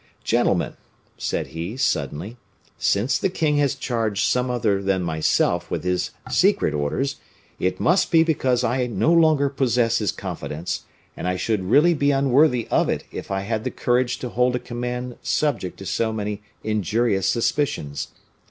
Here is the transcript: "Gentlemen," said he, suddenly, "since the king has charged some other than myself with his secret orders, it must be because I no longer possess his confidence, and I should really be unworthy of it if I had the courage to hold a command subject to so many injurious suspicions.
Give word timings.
"Gentlemen," 0.23 0.77
said 1.15 1.49
he, 1.49 1.77
suddenly, 1.77 2.37
"since 2.79 3.19
the 3.19 3.29
king 3.29 3.57
has 3.57 3.75
charged 3.75 4.25
some 4.25 4.49
other 4.49 4.81
than 4.81 5.03
myself 5.03 5.69
with 5.69 5.83
his 5.83 6.09
secret 6.31 6.73
orders, 6.73 7.17
it 7.59 7.79
must 7.79 8.09
be 8.09 8.23
because 8.23 8.63
I 8.63 8.87
no 8.87 9.13
longer 9.13 9.47
possess 9.47 9.99
his 9.99 10.11
confidence, 10.11 10.85
and 11.15 11.27
I 11.27 11.35
should 11.35 11.65
really 11.69 11.93
be 11.93 12.09
unworthy 12.09 12.67
of 12.71 12.89
it 12.89 13.03
if 13.11 13.29
I 13.29 13.41
had 13.41 13.63
the 13.63 13.69
courage 13.69 14.17
to 14.21 14.29
hold 14.29 14.55
a 14.55 14.59
command 14.59 15.17
subject 15.21 15.77
to 15.77 15.85
so 15.85 16.11
many 16.11 16.41
injurious 16.63 17.27
suspicions. 17.27 18.07